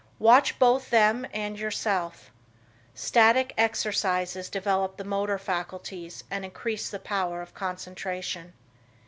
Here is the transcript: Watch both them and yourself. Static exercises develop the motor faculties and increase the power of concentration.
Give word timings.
Watch 0.17 0.57
both 0.57 0.89
them 0.89 1.27
and 1.31 1.59
yourself. 1.59 2.31
Static 2.95 3.53
exercises 3.55 4.49
develop 4.49 4.97
the 4.97 5.03
motor 5.03 5.37
faculties 5.37 6.23
and 6.31 6.43
increase 6.43 6.89
the 6.89 6.97
power 6.97 7.39
of 7.43 7.53
concentration. 7.53 8.53